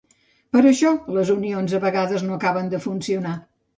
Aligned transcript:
Per 0.55 0.61
això 0.69 0.93
les 1.17 1.31
unions 1.35 1.77
a 1.81 1.81
vegades 1.85 2.25
no 2.31 2.39
acaben 2.39 2.73
de 2.73 2.81
funcionar. 2.87 3.37